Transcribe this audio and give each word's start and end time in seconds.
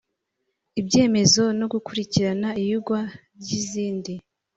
ibyemezo 0.79 1.43
no 1.59 1.65
gukurikirana 1.73 2.49
iyigwa 2.61 2.99
ry 3.41 3.49
izindi 3.59 4.13